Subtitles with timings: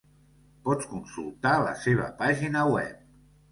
[0.67, 3.07] Pots consultar la seva pàgina web.